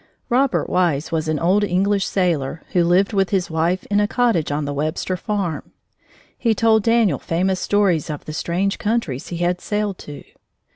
[0.29, 4.51] Robert Wise was an old English sailor, who lived with his wife in a cottage
[4.51, 5.73] on the Webster farm.
[6.35, 10.23] He told Daniel famous stories of the strange countries he had sailed to.